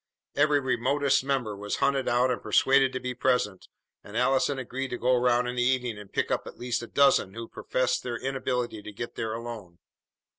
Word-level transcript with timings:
Every 0.35 0.59
remotest 0.59 1.23
member 1.23 1.55
was 1.55 1.75
hunted 1.75 2.09
out 2.09 2.31
and 2.31 2.41
persuaded 2.41 2.91
to 2.93 2.99
be 2.99 3.13
present, 3.13 3.67
and 4.03 4.17
Allison 4.17 4.57
agreed 4.57 4.87
to 4.87 4.97
go 4.97 5.13
around 5.15 5.45
in 5.45 5.55
the 5.57 5.61
evening 5.61 5.99
and 5.99 6.11
pick 6.11 6.31
up 6.31 6.47
at 6.47 6.57
least 6.57 6.81
a 6.81 6.87
dozen 6.87 7.35
who 7.35 7.43
had 7.45 7.51
professed 7.51 8.01
their 8.01 8.17
inability 8.17 8.81
to 8.81 8.91
get 8.91 9.13
there 9.13 9.35
alone. 9.35 9.77